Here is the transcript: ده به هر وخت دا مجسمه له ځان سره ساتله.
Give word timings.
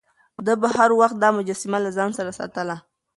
ده 0.45 0.53
به 0.61 0.69
هر 0.77 0.91
وخت 1.01 1.15
دا 1.23 1.29
مجسمه 1.37 1.77
له 1.85 1.89
ځان 1.97 2.09
سره 2.17 2.31
ساتله. 2.39 2.77